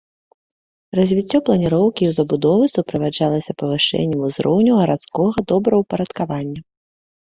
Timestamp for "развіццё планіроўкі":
0.99-2.03